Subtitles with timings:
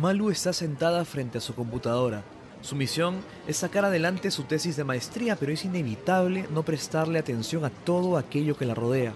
[0.00, 2.22] Malu está sentada frente a su computadora.
[2.62, 7.66] Su misión es sacar adelante su tesis de maestría, pero es inevitable no prestarle atención
[7.66, 9.12] a todo aquello que la rodea.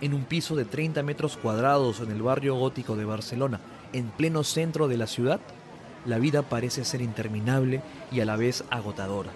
[0.00, 3.60] En un piso de 30 metros cuadrados en el barrio gótico de Barcelona,
[3.92, 5.40] en pleno centro de la ciudad,
[6.06, 9.30] la vida parece ser interminable y a la vez agotadora.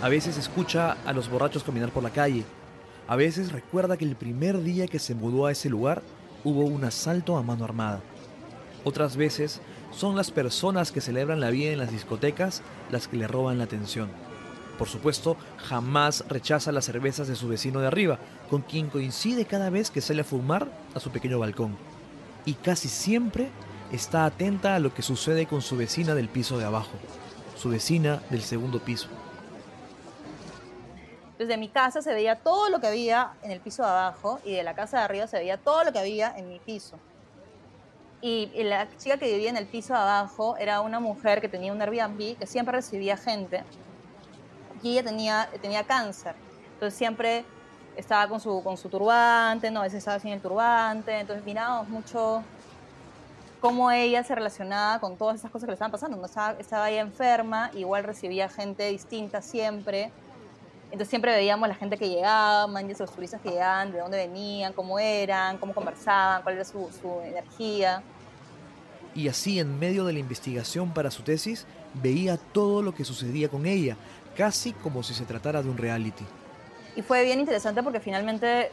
[0.00, 2.46] A veces escucha a los borrachos caminar por la calle.
[3.10, 6.00] A veces recuerda que el primer día que se mudó a ese lugar
[6.44, 8.00] hubo un asalto a mano armada.
[8.84, 9.60] Otras veces
[9.90, 13.64] son las personas que celebran la vida en las discotecas las que le roban la
[13.64, 14.10] atención.
[14.78, 19.70] Por supuesto, jamás rechaza las cervezas de su vecino de arriba, con quien coincide cada
[19.70, 21.76] vez que sale a fumar a su pequeño balcón.
[22.44, 23.48] Y casi siempre
[23.90, 26.92] está atenta a lo que sucede con su vecina del piso de abajo,
[27.56, 29.08] su vecina del segundo piso.
[31.40, 34.52] Desde mi casa se veía todo lo que había en el piso de abajo y
[34.52, 36.98] de la casa de arriba se veía todo lo que había en mi piso.
[38.20, 41.72] Y la chica que vivía en el piso de abajo era una mujer que tenía
[41.72, 43.64] un Airbnb que siempre recibía gente
[44.82, 46.34] y ella tenía, tenía cáncer.
[46.74, 47.46] Entonces siempre
[47.96, 51.88] estaba con su, con su turbante, no, a veces estaba sin el turbante, entonces mirábamos
[51.88, 52.42] mucho
[53.62, 56.18] cómo ella se relacionaba con todas esas cosas que le estaban pasando.
[56.18, 60.12] No estaba, estaba ahí enferma, igual recibía gente distinta siempre.
[60.90, 64.98] Entonces siempre veíamos la gente que llegaba, los turistas que llegaban, de dónde venían, cómo
[64.98, 68.02] eran, cómo conversaban, cuál era su, su energía.
[69.14, 73.48] Y así, en medio de la investigación para su tesis, veía todo lo que sucedía
[73.48, 73.96] con ella,
[74.36, 76.24] casi como si se tratara de un reality.
[76.96, 78.70] Y fue bien interesante porque finalmente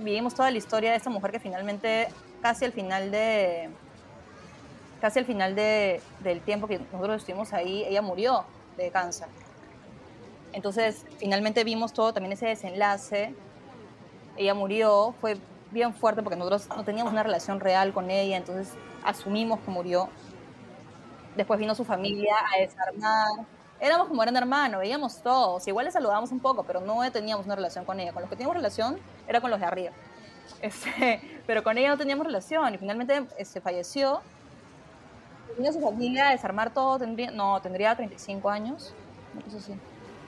[0.00, 2.08] vivimos toda la historia de esta mujer que finalmente,
[2.42, 3.70] casi al final de
[5.00, 8.44] casi al final de, del tiempo que nosotros estuvimos ahí, ella murió
[8.76, 9.28] de cáncer.
[10.56, 13.34] Entonces, finalmente vimos todo, también ese desenlace.
[14.38, 15.36] Ella murió, fue
[15.70, 18.72] bien fuerte porque nosotros no teníamos una relación real con ella, entonces
[19.04, 20.08] asumimos que murió.
[21.36, 23.46] Después vino su familia a desarmar.
[23.78, 25.68] Éramos como eran hermanos, veíamos todos.
[25.68, 28.14] Igual le saludamos un poco, pero no teníamos una relación con ella.
[28.14, 29.92] Con los que teníamos relación era con los de arriba.
[30.62, 34.22] Este, pero con ella no teníamos relación y finalmente se este, falleció.
[35.58, 38.94] Vino su familia a desarmar todo, tendría, no, tendría 35 años,
[39.34, 39.76] no sé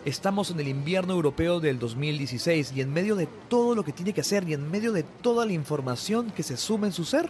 [0.08, 4.14] Estamos en el invierno europeo del 2016 y en medio de todo lo que tiene
[4.14, 7.28] que hacer y en medio de toda la información que se suma en su ser,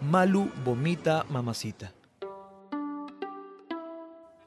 [0.00, 1.94] Malu vomita mamacita.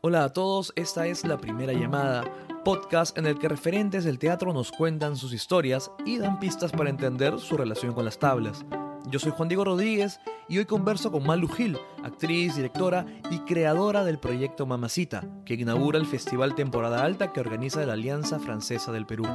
[0.01, 2.25] Hola a todos, esta es la primera llamada,
[2.65, 6.89] podcast en el que referentes del teatro nos cuentan sus historias y dan pistas para
[6.89, 8.65] entender su relación con las tablas.
[9.13, 10.19] Yo soy Juan Diego Rodríguez
[10.49, 15.99] y hoy converso con Malu Gil, actriz, directora y creadora del proyecto Mamacita, que inaugura
[15.99, 19.27] el Festival Temporada Alta que organiza la Alianza Francesa del Perú.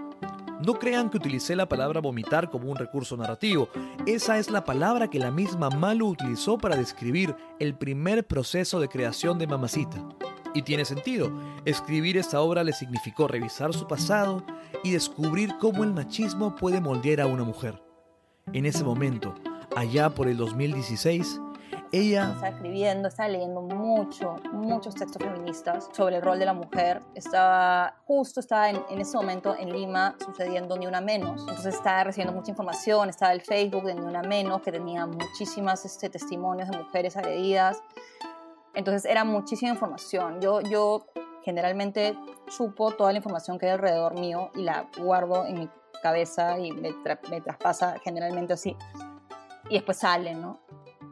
[0.65, 3.69] no crean que utilicé la palabra vomitar como un recurso narrativo.
[4.07, 8.89] Esa es la palabra que la misma Malu utilizó para describir el primer proceso de
[8.89, 10.05] creación de Mamacita.
[10.55, 11.33] Y tiene sentido.
[11.65, 14.45] Escribir esta obra le significó revisar su pasado
[14.85, 17.83] y descubrir cómo el machismo puede moldear a una mujer.
[18.53, 19.35] En ese momento,
[19.75, 21.41] allá por el 2016,
[21.93, 27.03] ella estaba escribiendo, estaba leyendo mucho, muchos textos feministas sobre el rol de la mujer.
[27.15, 31.43] Estaba, justo estaba en, ese momento en Lima sucediendo Ni Una Menos.
[31.43, 35.85] Entonces estaba recibiendo mucha información, estaba el Facebook de Ni Una Menos, que tenía muchísimas
[35.85, 37.83] este, testimonios de mujeres agredidas.
[38.73, 40.41] Entonces era muchísima información.
[40.41, 41.05] Yo, yo
[41.45, 42.17] generalmente
[42.57, 45.69] chupo toda la información que hay alrededor mío y la guardo en mi
[46.03, 46.95] cabeza y me,
[47.29, 48.75] me traspasa generalmente así.
[49.69, 50.59] Y después sale, ¿no?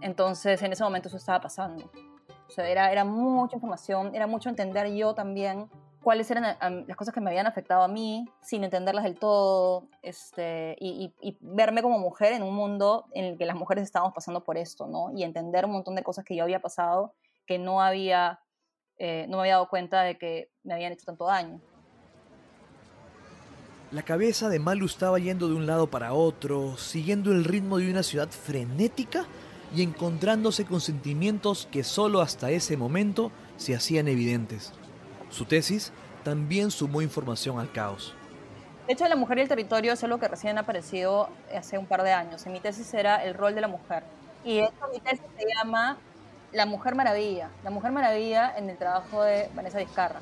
[0.00, 1.90] Entonces, en ese momento eso estaba pasando.
[2.48, 5.68] O sea, era, era mucha información, era mucho entender yo también
[6.02, 6.56] cuáles eran
[6.86, 11.82] las cosas que me habían afectado a mí, sin entenderlas del todo, este, y, verme
[11.82, 15.10] como mujer en un mundo en el que las mujeres estábamos pasando por esto, ¿no?
[15.14, 17.14] Y entender un montón de cosas que yo había pasado
[17.46, 18.38] que no había,
[18.96, 21.60] eh, no me había dado cuenta de que me habían hecho tanto daño.
[23.90, 27.90] La cabeza de Malu estaba yendo de un lado para otro, siguiendo el ritmo de
[27.90, 29.26] una ciudad frenética
[29.74, 34.72] y encontrándose con sentimientos que solo hasta ese momento se hacían evidentes.
[35.30, 35.92] Su tesis
[36.24, 38.14] también sumó información al caos.
[38.86, 41.86] De hecho, la mujer y el territorio es algo que recién ha aparecido hace un
[41.86, 42.44] par de años.
[42.46, 44.02] En mi tesis era el rol de la mujer.
[44.44, 45.96] Y esto, mi tesis se llama
[46.50, 47.50] La Mujer Maravilla.
[47.62, 50.20] La Mujer Maravilla en el trabajo de Vanessa Vizcarra.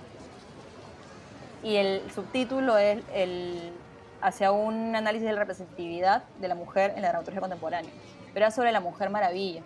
[1.63, 3.73] Y el subtítulo es el,
[4.21, 7.91] hacia un análisis de la representatividad de la mujer en la dramaturgia contemporánea,
[8.39, 9.63] era sobre la mujer maravilla.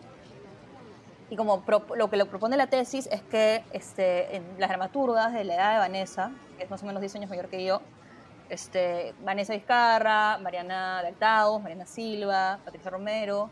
[1.31, 1.65] Y como
[1.97, 5.73] lo que lo propone la tesis es que este, en las dramaturgas de la edad
[5.73, 7.81] de Vanessa, que es más o menos 10 años mayor que yo,
[8.51, 13.51] este, Vanessa Vizcarra, Mariana Deltados, Mariana Silva, Patricia Romero,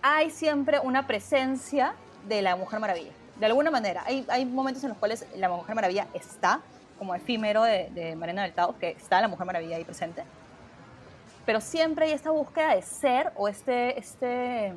[0.00, 1.94] hay siempre una presencia
[2.26, 3.12] de la Mujer Maravilla.
[3.38, 6.62] De alguna manera, hay, hay momentos en los cuales la Mujer Maravilla está,
[6.98, 10.24] como efímero de, de Mariana Deltados, que está la Mujer Maravilla ahí presente.
[11.44, 14.72] Pero siempre hay esta búsqueda de ser o este, este,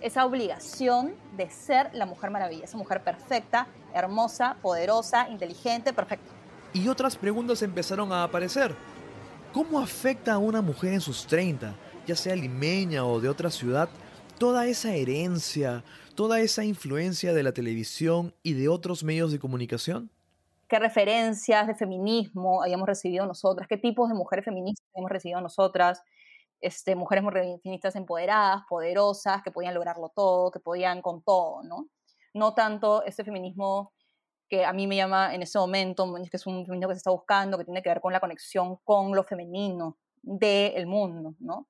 [0.00, 6.30] esa obligación de ser la Mujer Maravilla, esa mujer perfecta, hermosa, poderosa, inteligente, perfecta.
[6.72, 8.74] Y otras preguntas empezaron a aparecer.
[9.52, 11.74] ¿Cómo afecta a una mujer en sus 30,
[12.06, 13.88] ya sea limeña o de otra ciudad,
[14.38, 15.82] toda esa herencia,
[16.14, 20.10] toda esa influencia de la televisión y de otros medios de comunicación?
[20.68, 23.68] ¿Qué referencias de feminismo hayamos recibido nosotras?
[23.68, 26.02] ¿Qué tipos de mujeres feministas hemos recibido nosotras?
[26.60, 27.24] Este, mujeres
[27.62, 31.88] feministas empoderadas, poderosas, que podían lograrlo todo, que podían con todo, ¿no?
[32.34, 33.92] No tanto este feminismo
[34.48, 37.10] que a mí me llama en ese momento, que es un feminismo que se está
[37.10, 41.68] buscando, que tiene que ver con la conexión con lo femenino del mundo, ¿no?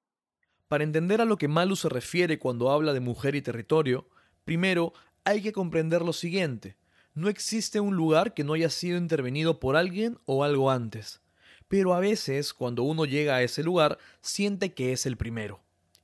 [0.69, 4.09] Para entender a lo que Malu se refiere cuando habla de mujer y territorio,
[4.45, 4.95] primero
[5.25, 6.77] hay que comprender lo siguiente.
[7.17, 11.21] No existe un lugar que no haya sido intervenido por alguien o algo antes
[11.69, 15.61] pero a veces cuando uno llega a ese lugar siente que es el primero.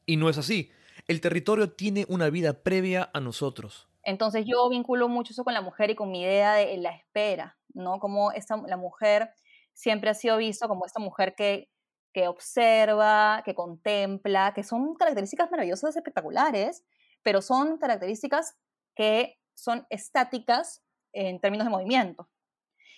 [0.07, 0.71] Y no es así.
[1.07, 3.89] El territorio tiene una vida previa a nosotros.
[4.03, 7.57] Entonces yo vinculo mucho eso con la mujer y con mi idea de la espera,
[7.73, 8.01] ¿no?
[8.01, 9.31] Como esta, la mujer
[9.73, 11.71] siempre ha sido vista como esta mujer que,
[12.13, 16.85] que observa, que contempla, que son características maravillosas, espectaculares,
[17.23, 18.57] pero son características
[18.97, 20.83] que son estáticas
[21.13, 22.29] en términos de movimiento.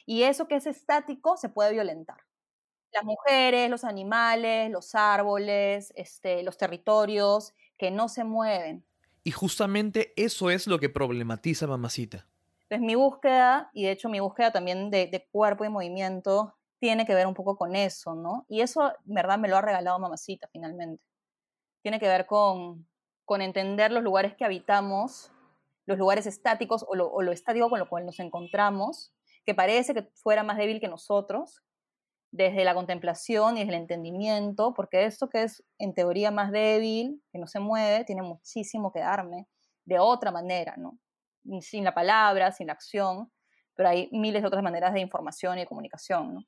[0.06, 2.19] Y eso que es estático se puede violentar
[2.94, 8.87] las mujeres, los animales, los árboles, este, los territorios que no se mueven.
[9.25, 12.26] Y justamente eso es lo que problematiza Mamacita.
[12.62, 17.14] Entonces mi búsqueda, y de hecho mi búsqueda también de, cuerpo y movimiento, tiene que
[17.14, 18.46] ver un poco con eso, ¿no?
[18.49, 21.02] Y eso, verdad, me lo ha regalado Mamacita finalmente.
[21.82, 22.87] Tiene que ver con,
[23.25, 25.32] con entender los lugares que habitamos,
[25.86, 29.12] los lugares estáticos o lo, o lo estático con lo cual nos encontramos,
[29.44, 31.62] que parece que fuera más débil que nosotros,
[32.31, 37.22] desde la contemplación y desde el entendimiento, porque esto que es en teoría más débil,
[37.32, 39.46] que no se mueve, tiene muchísimo que darme
[39.84, 40.98] de otra manera, ¿no?
[41.60, 43.31] Sin la palabra, sin la acción,
[43.76, 46.40] pero hay miles de otras maneras de información y de comunicación, ¿no?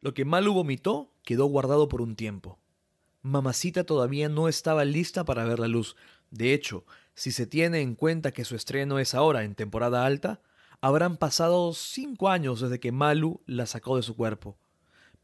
[0.00, 2.58] Lo que Malu vomitó quedó guardado por un tiempo.
[3.20, 5.96] Mamacita todavía no estaba lista para ver la luz.
[6.30, 6.84] De hecho,
[7.16, 10.40] si se tiene en cuenta que su estreno es ahora en temporada alta,
[10.80, 14.56] habrán pasado cinco años desde que Malu la sacó de su cuerpo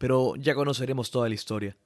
[0.03, 1.77] pero ya conoceremos toda la historia.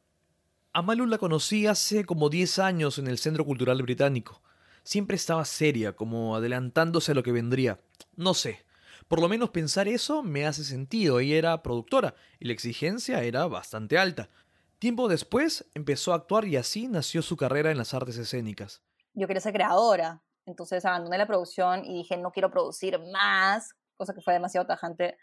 [0.73, 4.41] A Malu la conocí hace como 10 años en el Centro Cultural Británico.
[4.85, 7.79] Siempre estaba seria, como adelantándose a lo que vendría.
[8.15, 8.65] No sé.
[9.07, 11.21] Por lo menos pensar eso me hace sentido.
[11.21, 14.31] Ella era productora y la exigencia era bastante alta.
[14.79, 18.81] Tiempo después empezó a actuar y así nació su carrera en las artes escénicas.
[19.17, 24.15] Yo quería ser creadora, entonces abandoné la producción y dije no quiero producir más, cosa
[24.15, 25.17] que fue demasiado tajante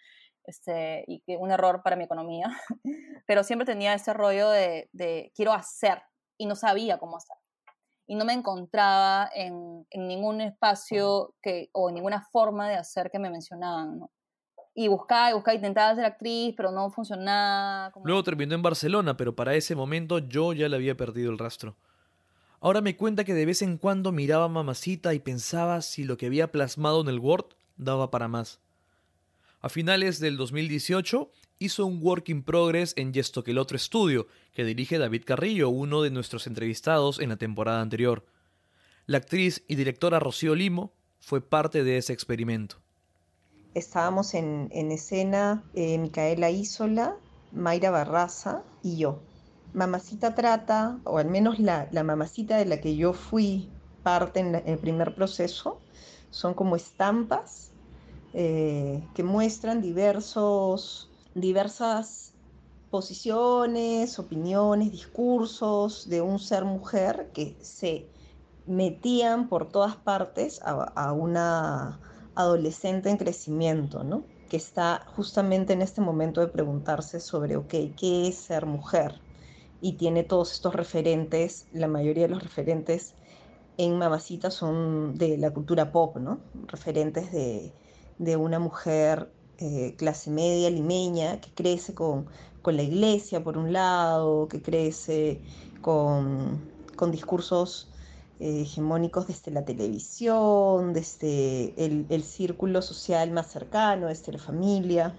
[0.45, 2.47] este, y que un error para mi economía,
[3.27, 6.01] pero siempre tenía ese rollo de, de, quiero hacer
[6.37, 7.37] y no sabía cómo hacer.
[8.05, 13.09] Y no me encontraba en, en ningún espacio que, o en ninguna forma de hacer
[13.09, 14.11] que me mencionaban, ¿no?
[14.75, 17.93] Y buscaba y buscaba, intentaba ser actriz, pero no funcionaba.
[18.03, 21.77] Luego terminó en Barcelona, pero para ese momento yo ya le había perdido el rastro.
[22.63, 26.15] Ahora me cuenta que de vez en cuando miraba a Mamacita y pensaba si lo
[26.15, 28.61] que había plasmado en el Word daba para más.
[29.59, 31.29] A finales del 2018
[31.59, 35.67] hizo un work in progress en Yesto que el otro estudio, que dirige David Carrillo,
[35.67, 38.23] uno de nuestros entrevistados en la temporada anterior.
[39.07, 42.77] La actriz y directora Rocío Limo fue parte de ese experimento.
[43.73, 47.17] Estábamos en, escena eh, Micaela Isola,
[47.51, 49.19] Mayra Barraza y yo.
[49.73, 53.71] Mamacita trata, o al menos la, mamacita de la que yo fui
[54.03, 55.79] parte en el primer proceso,
[56.29, 57.71] son como estampas
[58.33, 62.33] eh, que muestran diversos, diversas
[62.91, 68.07] posiciones, opiniones, discursos de un ser mujer que se
[68.67, 71.99] metían por todas partes a, una
[72.35, 74.23] adolescente en crecimiento, ¿no?
[74.49, 79.19] que está justamente en este momento de preguntarse sobre, ¿qué es ser mujer?
[79.83, 83.15] Y tiene todos estos referentes, la mayoría de los referentes
[83.77, 86.39] en Mamacita son de la cultura pop, ¿no?
[86.67, 87.73] Referentes de,
[88.17, 92.27] de una mujer eh, clase media limeña que crece con,
[92.61, 95.41] con, la iglesia por un lado, que crece
[95.81, 96.61] con,
[96.95, 97.91] con discursos
[98.39, 105.13] eh, hegemónicos desde la televisión, desde el, el, círculo social más cercano, desde la familia.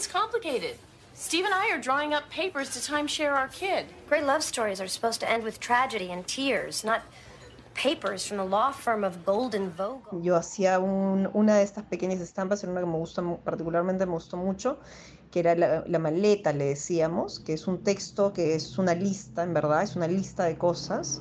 [0.00, 0.78] Gets complicated.
[1.12, 3.84] Steve and I are drawing up papers to timeshare our kid.
[4.08, 7.02] Great love stories are supposed to end with tragedy and tears, not
[7.74, 10.22] papers from the law firm of Golden Vogel.
[10.22, 14.12] Yo hacía un, una de estas pequeñas estampas, era una que me gusta particularmente, me
[14.12, 14.78] gustó mucho,
[15.30, 19.42] que era la, la, maleta, le decíamos, que es un texto que es una lista,
[19.42, 21.20] en verdad, es una lista de cosas,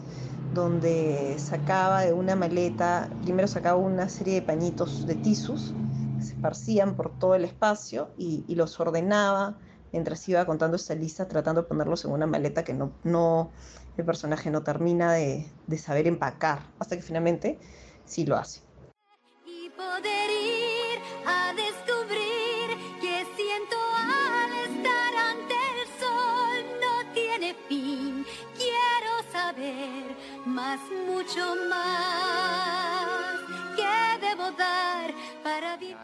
[0.53, 5.74] donde sacaba de una maleta, primero sacaba una serie de pañitos de tisus,
[6.22, 9.58] se esparcían por todo el espacio y, los ordenaba
[9.92, 13.52] mientras iba contando esta lista, tratando de ponerlos en una maleta que no, no
[13.98, 17.60] el personaje no termina de, de saber empacar, hasta que finalmente
[18.06, 18.62] sí lo hace.
[19.46, 28.26] Y poder ir a descubrir que siento al estar ante el sol no tiene fin.
[28.56, 32.19] Quiero saber más, mucho más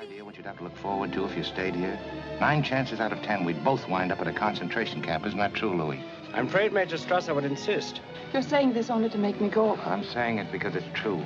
[0.06, 2.00] idea what you'd have to look forward to if you stayed here?
[2.40, 5.26] Nine chances out of ten we'd both wind up at a concentration camp.
[5.26, 6.00] Isn't that true, Louis?
[6.34, 8.02] I'm afraid, Major Strasser would insist.
[8.32, 9.76] You're saying this only to make me go.
[9.78, 11.24] I'm saying it because it's true.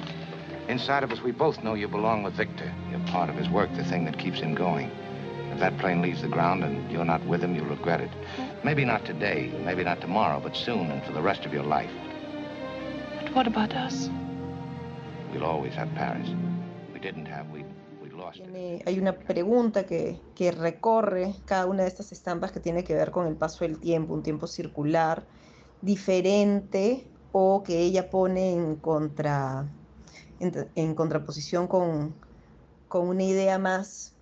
[0.69, 2.71] Inside of us, we both know you belong with Victor.
[2.89, 4.89] You're part of his work, the thing that keeps him going.
[5.51, 8.11] If that plane leaves the ground and you're not with him, you'll regret it.
[8.63, 11.91] Maybe not today, maybe not tomorrow, but soon and for the rest of your life.
[13.21, 14.09] But what about us?
[15.33, 16.29] We'll always have Paris.
[16.93, 17.25] We didn't
[18.59, 22.93] Tiene- hay una pregunta que, que recorre cada una de estas estampas que tiene que
[22.93, 25.23] ver con el paso del tiempo, un tiempo circular,
[25.81, 29.65] diferente o que ella pone en, contra,
[30.39, 32.13] en, contraposición con,
[32.91, 34.15] una idea más,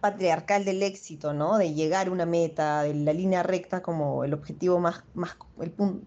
[0.00, 1.58] patriarcal del éxito, ¿no?
[1.58, 5.36] De llegar a una meta, de la línea recta como el objetivo más, más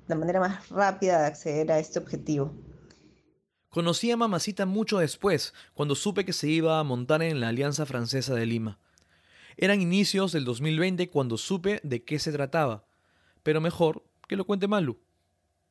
[0.07, 2.53] la manera más rápida de acceder a este objetivo.
[3.71, 7.85] Conocí a Mamacita mucho después, cuando supe que se iba a montar en la Alianza
[7.85, 8.79] Francesa de Lima.
[9.55, 12.83] Eran inicios del 2020 cuando supe de qué se trataba,
[13.43, 14.99] pero mejor que lo cuente Malu.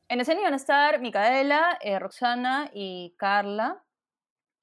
[0.09, 3.83] En escena iban a estar Micaela, eh, Roxana y Carla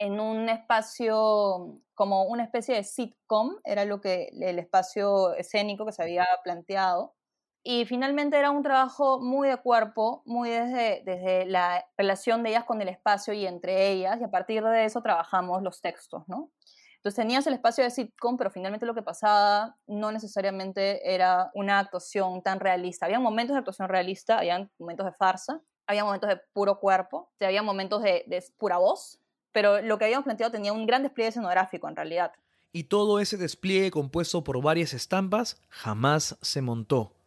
[0.01, 5.93] en un espacio como una especie de sitcom, era lo que el espacio escénico que
[5.93, 7.15] se había planteado.
[7.63, 12.81] Y finalmente era un trabajo muy de cuerpo, muy desde, la relación de ellas con
[12.81, 16.51] el espacio y entre ellas, y a partir de eso trabajamos los textos, ¿no?
[16.97, 21.79] Entonces tenías el espacio de sitcom, pero finalmente lo que pasaba no necesariamente era una
[21.79, 23.07] actuación tan realista.
[23.07, 27.63] Había momentos de actuación realista, había momentos de farsa, había momentos de puro cuerpo, había
[27.63, 29.21] momentos de, de pura voz,
[29.53, 32.33] pero lo que habíamos planteado tenía un gran despliegue escenográfico en realidad.
[32.73, 37.18] Y todo ese despliegue compuesto por varias estampas jamás se montó.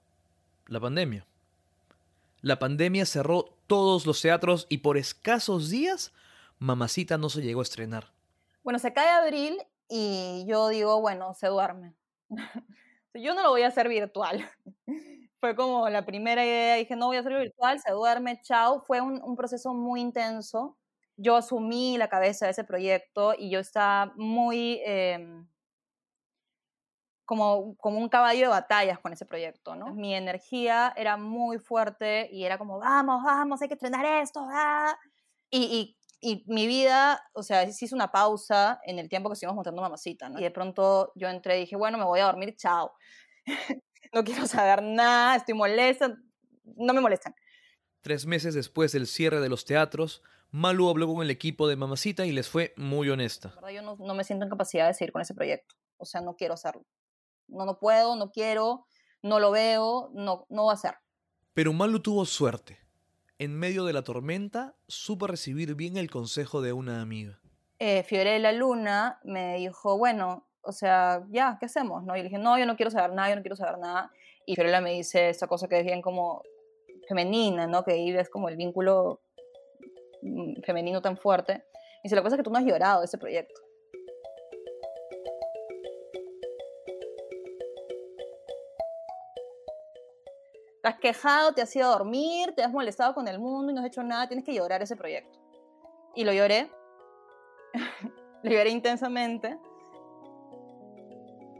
[0.71, 1.27] La pandemia.
[2.39, 6.13] La pandemia cerró todos los teatros y por escasos días
[6.59, 8.13] Mamacita no se llegó a estrenar.
[8.63, 9.57] Bueno, se cae abril
[9.89, 11.93] y yo digo, bueno, se duerme.
[13.13, 14.49] yo no lo voy a hacer virtual.
[15.41, 18.81] Fue como la primera idea, dije, no voy a hacerlo virtual, se duerme, chao.
[18.87, 20.77] Fue un, proceso muy intenso.
[21.17, 25.43] Yo asumí la cabeza de ese proyecto y yo estaba muy eh,
[27.31, 29.93] como, como un caballo de batallas con ese proyecto, ¿no?
[29.95, 34.99] Mi energía era muy fuerte y era como, vamos, vamos, hay que estrenar esto, ah".
[35.49, 39.35] Y, y, y mi vida, o sea, se hizo una pausa en el tiempo que
[39.35, 40.39] estuvimos montando Mamacita, ¿no?
[40.39, 42.91] Y de pronto yo entré y dije, bueno, me voy a dormir, chao.
[44.13, 46.13] no quiero saber nada, estoy molesta,
[46.65, 47.33] no me molestan.
[48.01, 52.25] Tres meses después del cierre de los teatros, Malu habló con el equipo de Mamacita
[52.25, 53.53] y les fue muy honesta.
[53.55, 55.75] La verdad, yo no, no me siento en capacidad de seguir con ese proyecto.
[55.95, 56.85] O sea, no quiero hacerlo.
[57.51, 58.85] No, no puedo, no quiero,
[59.21, 60.95] no lo veo, no, no va a ser.
[61.53, 62.79] Pero Malu tuvo suerte.
[63.37, 67.39] En medio de la tormenta, supo recibir bien el consejo de una amiga.
[67.79, 72.03] Eh, Fiorella Luna me dijo, bueno, o sea, ya, ¿qué hacemos?
[72.03, 72.15] ¿No?
[72.15, 74.11] Y le dije, no, yo no quiero saber nada, yo no quiero saber nada.
[74.45, 76.43] Y Fiorella me dice esta cosa que es bien como
[77.07, 77.83] femenina, ¿no?
[77.83, 79.21] Que ahí ves como el vínculo
[80.21, 81.63] mm, femenino tan fuerte.
[81.99, 83.59] Y dice, la cosa es que tú no has llorado de ese proyecto.
[90.81, 93.75] Te has quejado, te has ido a dormir, te has molestado con el mundo y
[93.75, 95.39] no has hecho nada, tienes que llorar ese proyecto.
[96.15, 96.71] Y lo lloré.
[98.43, 99.59] lo lloré intensamente.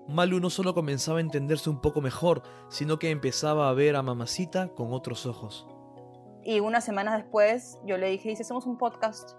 [0.08, 4.02] Malu no solo comenzaba a entenderse un poco mejor, sino que empezaba a ver a
[4.02, 5.68] Mamacita con otros ojos.
[6.44, 9.38] Y unas semanas después yo le dije, ¿y si hacemos un podcast?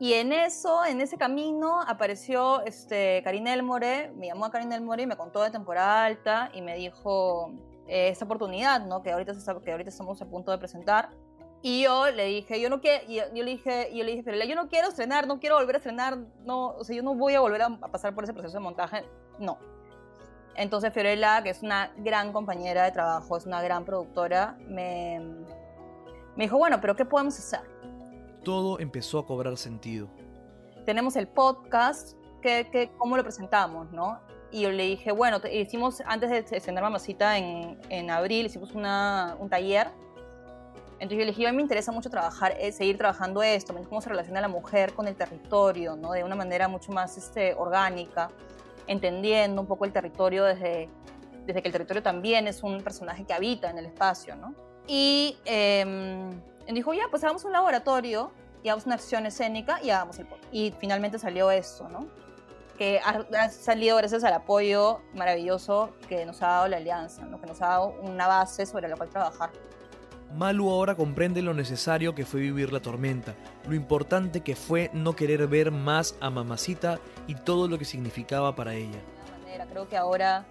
[0.00, 5.02] Y en eso, en ese camino, apareció este, Karina Elmore, me llamó a Karina Elmore
[5.04, 7.52] y me contó de temporada alta y me dijo
[7.88, 9.02] eh, esta oportunidad, ¿no?
[9.02, 11.10] Que ahorita, está- que ahorita estamos a punto de presentar.
[11.60, 14.44] Y yo le dije, yo no quiero, yo, yo le dije, yo le dije, Fiorella,
[14.44, 17.34] yo no quiero estrenar, no quiero volver a estrenar, no, o sea, yo no voy
[17.34, 19.04] a volver a, a pasar por ese proceso de montaje,
[19.40, 19.58] no.
[20.54, 25.20] Entonces Fiorella, que es una gran compañera de trabajo, es una gran productora, me,
[26.36, 27.60] me dijo, bueno, pero ¿qué podemos hacer?
[28.44, 30.08] Todo empezó a cobrar sentido.
[30.84, 34.20] tenemos el podcast, que, que, ¿cómo lo presentamos, no?
[34.50, 38.72] Y yo le dije, bueno, te- hicimos, antes de estrenar Mamacita en, en abril, hicimos
[38.74, 39.88] una, un taller.
[41.00, 44.00] Entonces yo le dije, a mí me interesa mucho trabajar, eh, seguir trabajando esto, cómo
[44.00, 46.12] se relaciona la mujer con el territorio, ¿no?
[46.12, 48.30] De una manera mucho más este, orgánica,
[48.86, 50.88] entendiendo un poco el territorio desde,
[51.46, 54.54] desde que el territorio también es un personaje que habita en el espacio, ¿no?
[54.88, 56.30] Y eh,
[56.66, 58.32] dijo, ya, pues hagamos un laboratorio
[58.64, 60.48] y hagamos una acción escénica y hagamos el podcast.
[60.52, 62.08] Y finalmente salió eso, ¿no?
[62.78, 67.40] Que ha, ha salido gracias al apoyo maravilloso que nos ha dado la alianza, ¿no?
[67.40, 69.50] Que nos ha dado una base sobre la cual trabajar.
[70.34, 73.34] Malu ahora comprende lo necesario que fue vivir la tormenta,
[73.66, 78.54] lo importante que fue no querer ver más a Mamacita y todo lo que significaba
[78.54, 78.98] para ella.
[79.40, 79.66] manera.
[79.66, 80.44] Creo que ahora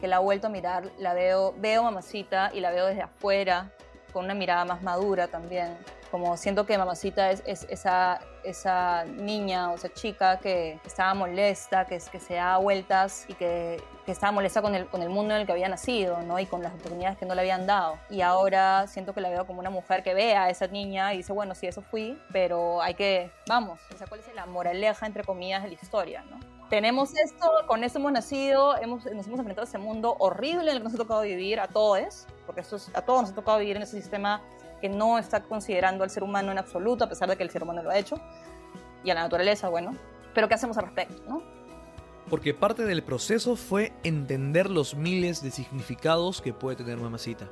[0.00, 3.72] que la he vuelto a mirar, la veo, veo mamacita y la veo desde afuera,
[4.12, 5.76] con una mirada más madura también.
[6.10, 11.84] Como siento que mamacita es, es esa, esa niña o esa chica que estaba molesta,
[11.86, 15.34] que, que se da vueltas y que, que estaba molesta con el, con el mundo
[15.34, 16.38] en el que había nacido, ¿no?
[16.38, 17.98] Y con las oportunidades que no le habían dado.
[18.08, 21.18] Y ahora siento que la veo como una mujer que ve a esa niña y
[21.18, 25.04] dice, bueno, sí, eso fui, pero hay que, vamos, o sea, ¿cuál es la moraleja,
[25.06, 26.38] entre comillas, de la historia, ¿no?
[26.68, 30.76] tenemos esto, con esto hemos nacido, hemos, nos hemos enfrentado a ese mundo horrible en
[30.76, 33.34] el que nos ha tocado vivir a todos, porque esto es- a todos nos ha
[33.34, 34.42] tocado vivir en ese sistema
[34.80, 37.62] que no está considerando al ser humano en absoluto, a pesar de que el ser
[37.62, 38.20] humano lo ha hecho,
[39.04, 39.96] y a la naturaleza, bueno.
[40.34, 41.22] Pero ¿qué hacemos al respecto?
[41.28, 41.42] ¿no?
[42.28, 47.48] Porque parte del proceso fue entender los miles de significados que puede tener Mamacita.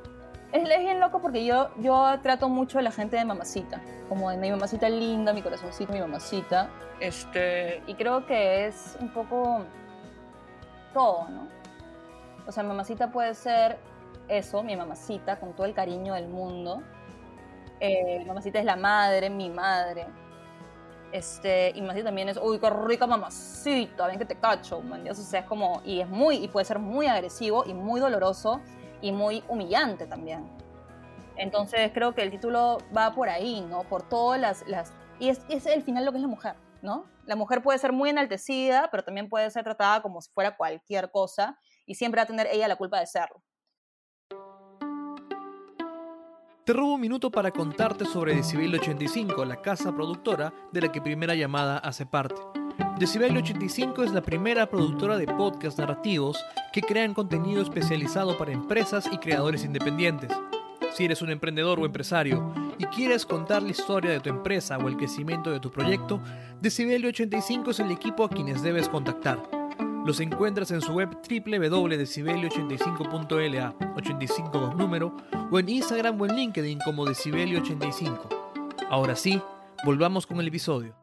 [0.51, 4.29] Es, es bien loco porque yo, yo trato mucho a la gente de mamacita, como
[4.29, 6.69] de mi mamacita linda, mi corazoncito, mi mamacita.
[6.99, 9.65] Este, y creo que es un poco
[10.93, 11.47] todo, ¿no?
[12.47, 13.77] O sea, mamacita puede ser
[14.29, 16.81] eso, mi mamacita, con todo el cariño del mundo.
[17.79, 20.07] Eh, mamacita es la madre, mi madre.
[21.11, 25.07] Este, y mamacita también es, uy, qué rica mamacita, ven que te cacho, man.
[25.09, 28.61] O sea, es como, y es muy, y puede ser muy agresivo y muy doloroso
[29.01, 30.49] y muy humillante también.
[31.37, 33.83] Entonces creo que el título va por ahí, ¿no?
[33.83, 34.67] Por todas las...
[34.67, 37.05] las y es, es el final lo que es la mujer, ¿no?
[37.25, 41.11] La mujer puede ser muy enaltecida, pero también puede ser tratada como si fuera cualquier
[41.11, 43.41] cosa y siempre va a tener ella la culpa de serlo.
[46.67, 50.99] Te robo un minuto para contarte sobre Decibel 85, la casa productora de la que
[51.01, 52.35] Primera Llamada hace parte.
[52.99, 59.07] Decibel 85 es la primera productora de podcast narrativos que crean contenido especializado para empresas
[59.09, 60.29] y creadores independientes.
[60.93, 64.89] Si eres un emprendedor o empresario y quieres contar la historia de tu empresa o
[64.89, 66.19] el crecimiento de tu proyecto,
[66.59, 69.56] Decibel 85 es el equipo a quienes debes contactar.
[70.07, 75.17] Los encuentras en su web www.decibelio85.la, 85 con número,
[75.51, 78.29] o en Instagram o en LinkedIn como Decibelio85.
[78.89, 79.41] Ahora sí,
[79.83, 80.95] volvamos con el episodio.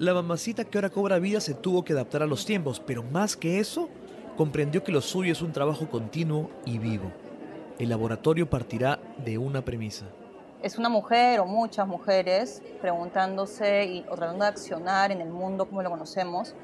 [0.00, 3.36] La mamacita que ahora cobra vida se tuvo que adaptar a los tiempos, pero más
[3.36, 3.88] que eso,
[4.36, 7.12] comprendió que lo suyo es un trabajo continuo y vivo.
[7.78, 10.06] El laboratorio partirá de una premisa.
[10.66, 15.66] Es una mujer o muchas mujeres preguntándose y, o tratando de accionar en el mundo
[15.66, 16.56] como lo conocemos,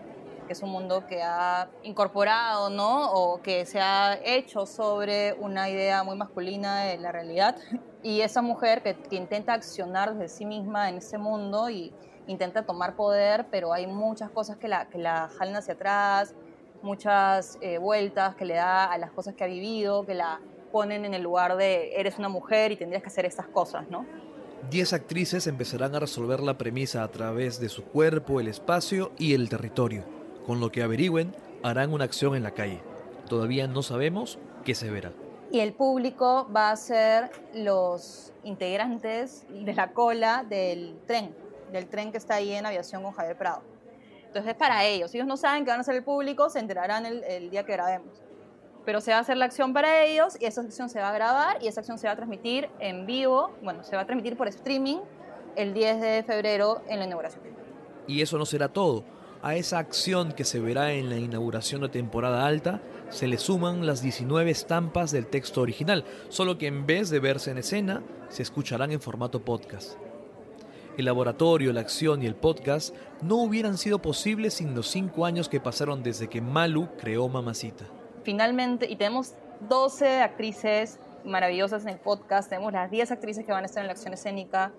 [0.44, 3.12] que es un mundo que ha incorporado, ¿no?
[3.12, 7.56] O que se ha hecho sobre una idea muy masculina de la realidad.
[8.02, 11.94] Y esa mujer que, intenta accionar desde sí misma en ese mundo y
[12.26, 16.34] intenta tomar poder, pero hay muchas cosas que la, que la jalan hacia atrás,
[16.82, 20.40] muchas eh, vueltas que le da a las cosas que ha vivido, que la
[20.72, 24.04] ponen en el lugar de eres una mujer y tendrías que hacer estas cosas, ¿no?
[24.70, 29.34] Diez actrices empezarán a resolver la premisa a través de su cuerpo, el espacio y
[29.34, 30.04] el territorio.
[30.46, 32.80] Con lo que averigüen, harán una acción en la calle.
[33.28, 35.12] Todavía no sabemos qué se verá.
[35.50, 41.34] Y el público va a ser los integrantes de la cola del tren,
[41.72, 43.62] del tren que está ahí en aviación con Javier Prado.
[44.26, 45.10] Entonces es para ellos.
[45.10, 47.64] Si ellos no saben que van a ser el público, se enterarán el, el día
[47.64, 48.22] que grabemos.
[48.84, 51.12] Pero se va a hacer la acción para ellos y esa acción se va a
[51.12, 54.36] grabar y esa acción se va a transmitir en vivo, bueno, se va a transmitir
[54.36, 54.98] por streaming
[55.56, 57.42] el 10 de febrero en la inauguración.
[58.06, 59.04] Y eso no será todo.
[59.42, 63.86] A esa acción que se verá en la inauguración de temporada alta se le suman
[63.86, 68.42] las 19 estampas del texto original, solo que en vez de verse en escena, se
[68.42, 69.98] escucharán en formato podcast.
[70.96, 75.48] El laboratorio, la acción y el podcast no hubieran sido posibles sin los cinco años
[75.48, 77.86] que pasaron desde que Malu creó Mamacita.
[78.22, 79.34] Finalmente, y tenemos
[79.68, 83.86] 12 actrices maravillosas en el podcast, tenemos las 10 actrices que van a estar en
[83.86, 84.72] la acción escénica.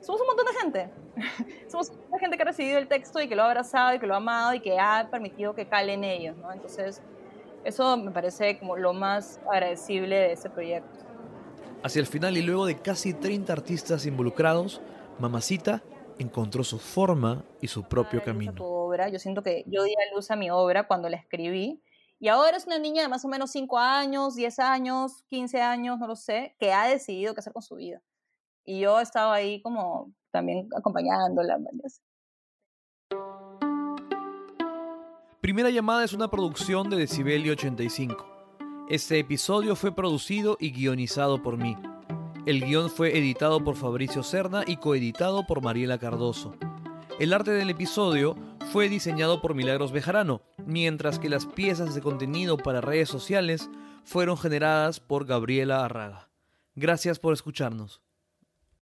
[0.00, 0.90] Somos un montón de gente.
[1.70, 4.06] Somos una gente que ha recibido el texto y que lo ha abrazado y que
[4.06, 6.52] lo ha amado y que ha permitido que cale en ellos, ¿no?
[6.52, 7.02] Entonces,
[7.64, 10.98] eso me parece como lo más agradecible de este proyecto.
[11.82, 14.80] Hacia el final y luego de casi 30 artistas involucrados,
[15.18, 15.82] Mamacita
[16.18, 18.52] encontró su forma y su propio camino.
[18.54, 19.08] Tu obra.
[19.08, 21.82] Yo siento que yo di a luz a mi obra cuando la escribí.
[22.22, 25.98] Y ahora es una niña de más o menos 5 años, 10 años, 15 años,
[25.98, 28.02] no lo sé, que ha decidido qué hacer con su vida.
[28.62, 31.58] Y yo he estado ahí como también acompañándola.
[35.40, 38.86] Primera llamada es una producción de Decibelio 85.
[38.90, 41.74] Este episodio fue producido y guionizado por mí.
[42.44, 46.54] El guion fue editado por Fabricio Cerna y coeditado por Mariela Cardoso.
[47.18, 48.36] El arte del episodio
[48.72, 53.70] fue diseñado por Milagros Bejarano, mientras que las piezas de contenido para redes sociales
[54.04, 56.30] fueron generadas por Gabriela Arraga.
[56.74, 58.00] Gracias por escucharnos.